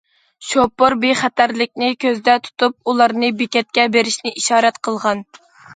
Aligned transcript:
شوپۇر 0.51 0.95
بىخەتەرلىكىنى 1.03 1.91
كۆزدە 2.05 2.37
تۇتۇپ، 2.49 2.91
ئۇلارنى 2.91 3.33
بېكەتكە 3.43 3.89
بېرىشنى 3.99 4.37
ئىشارەت 4.43 4.87
قىلغان. 4.89 5.29